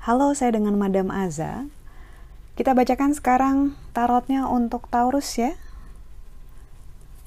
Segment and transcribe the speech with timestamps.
[0.00, 1.70] Halo, saya dengan Madam Aza.
[2.58, 5.56] Kita bacakan sekarang tarotnya untuk Taurus ya.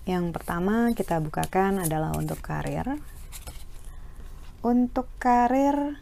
[0.04, 3.00] Yang pertama kita bukakan adalah untuk karir.
[4.62, 5.98] Untuk karir,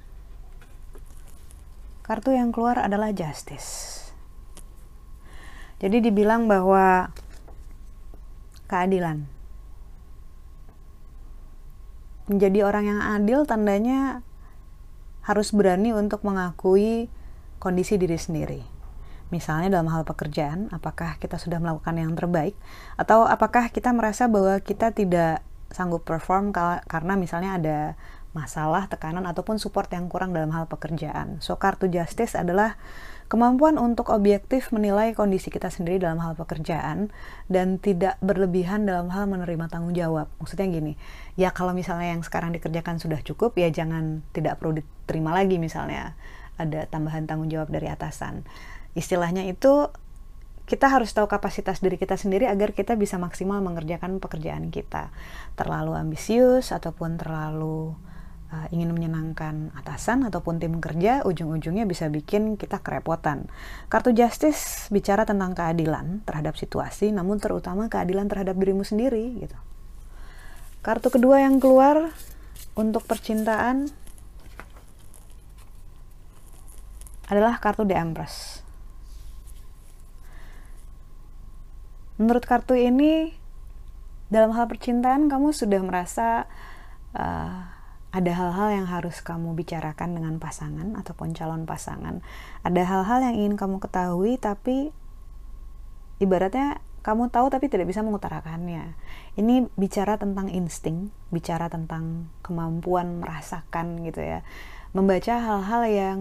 [2.01, 4.01] kartu yang keluar adalah Justice.
[5.79, 7.13] Jadi dibilang bahwa
[8.71, 9.27] keadilan.
[12.31, 14.23] Menjadi orang yang adil tandanya
[15.27, 17.11] harus berani untuk mengakui
[17.59, 18.61] kondisi diri sendiri.
[19.29, 22.55] Misalnya dalam hal pekerjaan, apakah kita sudah melakukan yang terbaik
[22.95, 26.51] atau apakah kita merasa bahwa kita tidak sanggup perform
[26.87, 27.79] karena misalnya ada
[28.31, 31.43] masalah, tekanan ataupun support yang kurang dalam hal pekerjaan.
[31.43, 32.79] So kartu justice adalah
[33.27, 37.11] kemampuan untuk objektif menilai kondisi kita sendiri dalam hal pekerjaan
[37.47, 40.31] dan tidak berlebihan dalam hal menerima tanggung jawab.
[40.39, 40.93] Maksudnya gini,
[41.35, 46.15] ya kalau misalnya yang sekarang dikerjakan sudah cukup ya jangan tidak perlu diterima lagi misalnya
[46.59, 48.43] ada tambahan tanggung jawab dari atasan
[48.95, 49.87] istilahnya itu
[50.67, 55.11] kita harus tahu kapasitas diri kita sendiri agar kita bisa maksimal mengerjakan pekerjaan kita.
[55.59, 57.91] Terlalu ambisius ataupun terlalu
[58.51, 63.47] uh, ingin menyenangkan atasan ataupun tim kerja, ujung-ujungnya bisa bikin kita kerepotan.
[63.87, 69.57] Kartu Justice bicara tentang keadilan terhadap situasi, namun terutama keadilan terhadap dirimu sendiri gitu.
[70.83, 72.11] Kartu kedua yang keluar
[72.75, 73.89] untuk percintaan
[77.31, 78.61] adalah kartu The Empress.
[82.21, 83.33] menurut kartu ini
[84.29, 86.45] dalam hal percintaan kamu sudah merasa
[87.17, 87.65] uh,
[88.11, 92.19] ada hal-hal yang harus kamu bicarakan dengan pasangan ataupun calon pasangan.
[92.67, 94.91] Ada hal-hal yang ingin kamu ketahui tapi
[96.19, 98.99] ibaratnya kamu tahu tapi tidak bisa mengutarakannya.
[99.39, 104.43] Ini bicara tentang insting, bicara tentang kemampuan merasakan gitu ya.
[104.91, 106.19] Membaca hal-hal yang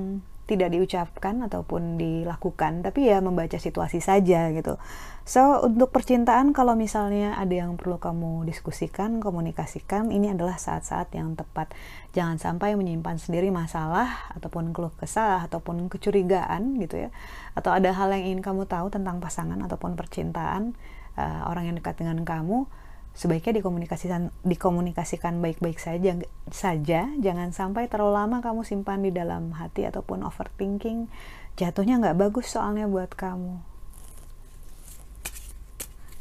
[0.51, 4.83] tidak diucapkan ataupun dilakukan tapi ya membaca situasi saja gitu
[5.31, 11.39] so untuk percintaan kalau misalnya ada yang perlu kamu diskusikan komunikasikan ini adalah saat-saat yang
[11.39, 11.71] tepat.
[12.11, 17.15] Jangan sampai menyimpan sendiri masalah ataupun keluh kesah ataupun kecurigaan gitu ya.
[17.55, 20.75] Atau ada hal yang ingin kamu tahu tentang pasangan ataupun percintaan
[21.15, 22.67] uh, orang yang dekat dengan kamu
[23.15, 26.19] sebaiknya dikomunikasikan dikomunikasikan baik-baik saja
[26.51, 27.07] saja.
[27.23, 31.07] Jangan sampai terlalu lama kamu simpan di dalam hati ataupun overthinking.
[31.55, 33.70] Jatuhnya nggak bagus soalnya buat kamu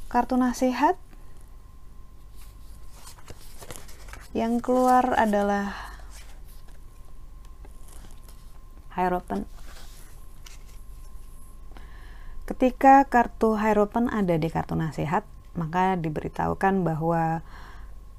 [0.09, 0.97] kartu nasihat
[4.35, 5.73] yang keluar adalah
[8.97, 9.45] Hierophant
[12.49, 17.45] ketika kartu Hierophant ada di kartu nasihat maka diberitahukan bahwa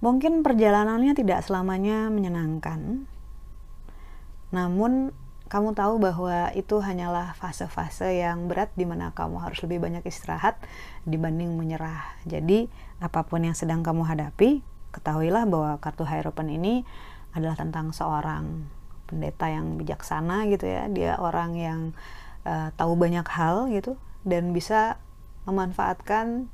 [0.00, 3.04] mungkin perjalanannya tidak selamanya menyenangkan,
[4.50, 5.12] namun
[5.50, 10.54] kamu tahu bahwa itu hanyalah fase-fase yang berat di mana kamu harus lebih banyak istirahat
[11.02, 12.06] dibanding menyerah.
[12.22, 12.70] Jadi,
[13.02, 14.62] apa pun yang sedang kamu hadapi,
[14.94, 16.86] ketahuilah bahwa kartu Hierophant ini
[17.34, 18.70] adalah tentang seorang
[19.10, 20.86] pendeta yang bijaksana gitu ya.
[20.86, 21.80] Dia orang yang
[22.46, 25.02] uh, tahu banyak hal gitu dan bisa
[25.50, 26.46] memanfaatkan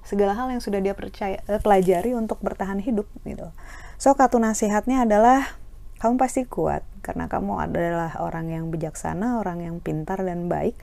[0.00, 3.52] segala hal yang sudah dia percaya eh, pelajari untuk bertahan hidup gitu.
[4.00, 5.60] So kartu nasihatnya adalah
[6.00, 10.74] kamu pasti kuat karena kamu adalah orang yang bijaksana, orang yang pintar dan baik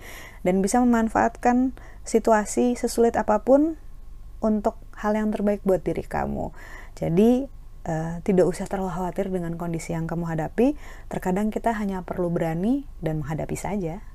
[0.45, 1.73] dan bisa memanfaatkan
[2.05, 3.81] situasi sesulit apa pun
[4.39, 6.53] untuk hal yang terbaik buat diri kamu.
[6.93, 7.49] Jadi
[7.89, 10.77] uh, tidak usah terlalu khawatir dengan kondisi yang kamu hadapi.
[11.09, 14.05] Terkadang kita hanya perlu berani dan menghadapi saja.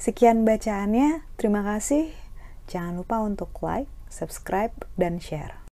[0.00, 1.24] Sekian bacaannya.
[1.36, 2.12] Terima kasih.
[2.66, 5.65] Jangan lupa untuk like, subscribe, dan share.